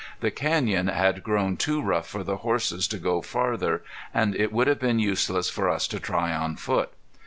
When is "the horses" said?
2.23-2.87